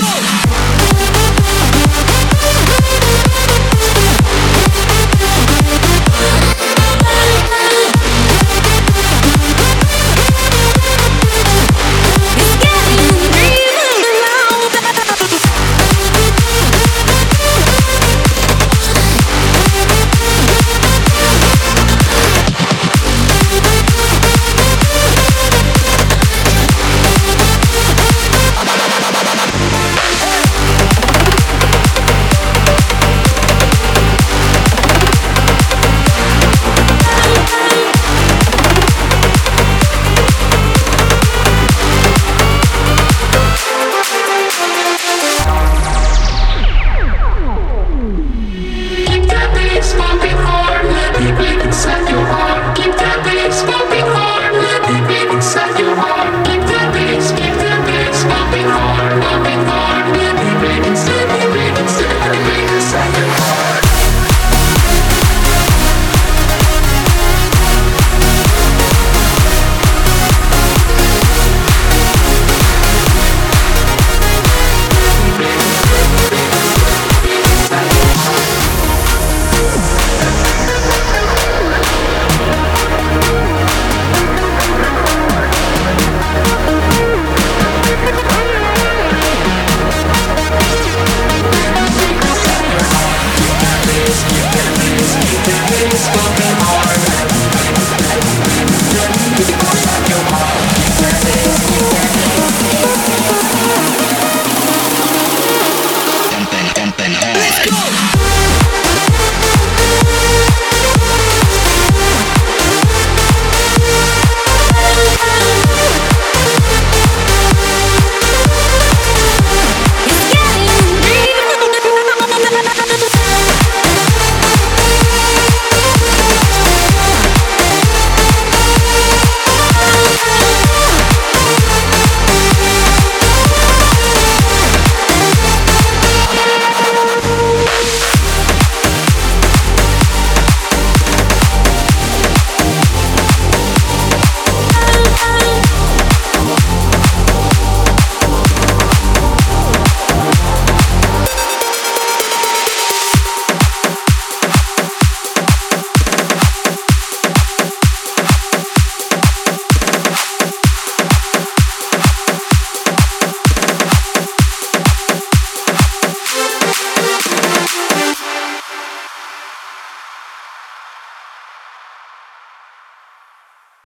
go. 0.00 0.33